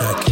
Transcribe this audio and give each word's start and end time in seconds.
check 0.00 0.29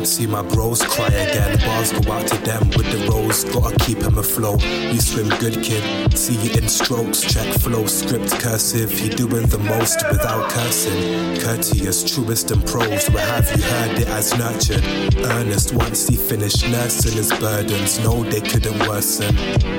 my 0.00 0.42
bros 0.42 0.82
cry 0.82 1.08
again. 1.08 1.58
Bars 1.66 1.92
go 1.92 2.12
out 2.12 2.26
to 2.26 2.36
them 2.38 2.66
with 2.70 2.90
the 2.90 3.06
rose, 3.10 3.44
gotta 3.44 3.76
keep 3.84 3.98
him 3.98 4.16
afloat. 4.16 4.62
You 4.64 4.98
swim 4.98 5.28
good, 5.38 5.62
kid. 5.62 6.16
See 6.16 6.34
you 6.36 6.50
in 6.54 6.66
strokes, 6.66 7.20
check 7.20 7.46
flow, 7.60 7.84
script 7.84 8.30
cursive. 8.40 8.98
You 8.98 9.10
doing 9.10 9.46
the 9.46 9.58
most 9.58 10.02
without 10.10 10.50
cursing. 10.50 11.38
Courteous, 11.40 12.10
truest 12.10 12.50
in 12.50 12.62
prose. 12.62 13.10
Where 13.10 13.26
have 13.26 13.50
you 13.54 13.62
heard 13.62 13.98
it 13.98 14.08
as 14.08 14.32
nurtured? 14.38 14.82
Earnest 15.30 15.74
once 15.74 16.08
he 16.08 16.16
finished 16.16 16.66
nursing 16.70 17.12
his 17.12 17.30
burdens. 17.38 17.98
No, 17.98 18.24
they 18.24 18.40
couldn't 18.40 18.78
worsen. 18.88 19.36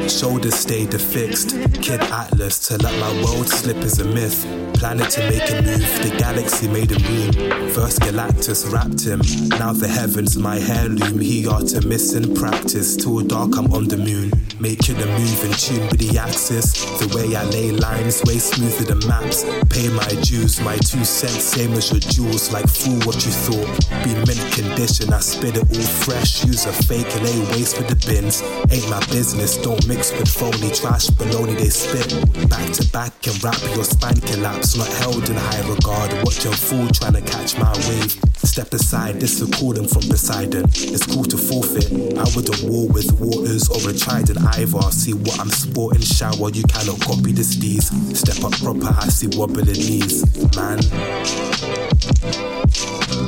Shoulders 0.07 0.55
stayed 0.55 0.93
affixed. 0.93 1.57
Kid 1.81 2.01
Atlas 2.01 2.59
to 2.67 2.77
let 2.77 2.93
my 2.99 3.11
world 3.23 3.49
slip 3.49 3.77
is 3.77 3.99
a 3.99 4.05
myth. 4.05 4.45
Planet 4.75 5.09
to 5.11 5.21
make 5.29 5.49
a 5.49 5.61
move, 5.61 5.91
the 6.03 6.13
galaxy 6.17 6.67
made 6.67 6.91
a 6.91 6.99
moon. 6.99 7.69
First 7.69 8.01
Galactus 8.01 8.71
wrapped 8.71 9.03
him. 9.05 9.21
Now 9.57 9.71
the 9.71 9.87
heavens 10.03 10.37
my 10.37 10.59
heirloom. 10.59 11.17
He 11.17 11.47
Artemis 11.47 12.13
in 12.13 12.35
practice. 12.35 12.97
Till 12.97 13.21
dark 13.21 13.55
I'm 13.57 13.71
on 13.71 13.87
the 13.87 13.95
moon. 13.95 14.27
Making 14.59 14.99
a 14.99 15.05
move 15.05 15.39
in 15.47 15.53
tune 15.55 15.87
with 15.87 16.01
the 16.03 16.19
axis. 16.19 16.67
The 16.99 17.07
way 17.15 17.37
I 17.37 17.43
lay 17.55 17.71
lines, 17.71 18.21
way 18.27 18.37
smoother 18.37 18.83
than 18.83 18.99
maps. 19.07 19.47
Pay 19.71 19.87
my 19.95 20.11
dues, 20.27 20.59
my 20.59 20.75
two 20.75 21.05
cents, 21.05 21.43
same 21.55 21.71
as 21.79 21.89
your 21.91 22.01
jewels. 22.01 22.51
Like 22.51 22.67
fool 22.67 22.99
what 23.07 23.23
you 23.23 23.31
thought. 23.31 23.71
Be 24.03 24.11
mint 24.27 24.43
condition, 24.51 25.13
I 25.13 25.19
spit 25.19 25.55
it 25.55 25.71
all 25.71 25.89
fresh. 26.03 26.43
Use 26.43 26.65
a 26.65 26.73
fake 26.73 27.07
and 27.15 27.23
lay 27.23 27.39
waste 27.55 27.77
for 27.77 27.83
the 27.83 27.95
bins. 28.03 28.43
Ain't 28.75 28.89
my 28.89 28.99
business, 29.07 29.55
don't 29.55 29.87
mix 29.87 30.11
with 30.11 30.27
phony 30.27 30.71
trash. 30.75 31.07
Baloney 31.15 31.55
they 31.55 31.71
spit. 31.71 32.11
Back 32.51 32.67
to 32.75 32.83
back 32.91 33.15
and 33.23 33.39
rap, 33.41 33.61
your 33.71 33.87
spine 33.87 34.19
collapse. 34.19 34.75
Not 34.75 34.91
held 34.99 35.29
in 35.29 35.37
high 35.39 35.63
regard. 35.63 36.11
Watch 36.27 36.43
your 36.43 36.57
fool 36.67 36.87
trying 36.91 37.15
to 37.15 37.23
catch 37.23 37.55
my 37.57 37.71
wave. 37.87 38.19
Step 38.53 38.71
aside, 38.71 39.19
this 39.19 39.41
is 39.41 39.49
call 39.55 39.73
from 39.73 40.03
Poseidon. 40.03 40.65
It's 40.75 41.07
cool 41.07 41.23
to 41.23 41.37
forfeit. 41.37 41.91
I 41.91 42.23
would 42.35 42.47
a 42.53 42.67
war 42.69 42.87
with 42.87 43.11
waters 43.19 43.67
or 43.67 43.89
a 43.89 43.93
trident 43.97 44.37
either. 44.59 44.79
See 44.91 45.15
what 45.15 45.39
I'm 45.39 45.49
sporting, 45.49 46.03
shower. 46.03 46.51
You 46.51 46.61
cannot 46.61 47.01
copy 47.01 47.31
this 47.31 47.55
D's. 47.55 47.87
Step 48.15 48.43
up 48.43 48.51
proper, 48.59 48.95
I 48.95 49.07
see 49.07 49.25
wobbling 49.35 49.65
knees. 49.65 50.23
Man, 50.55 50.77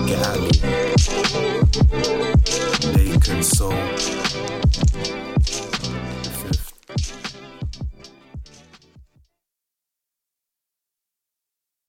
get 0.05 0.21
out 0.27 0.37
of 0.37 0.55
here. 0.61 0.93
They 2.93 3.17
console. 3.17 4.04